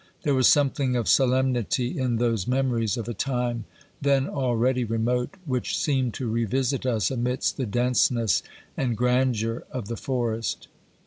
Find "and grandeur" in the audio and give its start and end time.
8.75-9.63